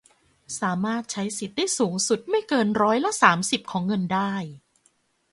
[0.61, 4.33] สามารถใช้สิทธิ์ได้สูงสุดไม่เกินร้อยละ สามสิบ ของเงินได้